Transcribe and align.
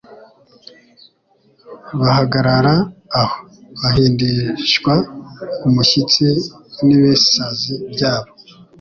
Bahagarara 1.99 2.75
aho 3.21 3.37
bahindishwa 3.81 4.93
umushyitsi 5.67 6.25
n'ibisazi 6.85 7.73
byabo, 7.91 8.31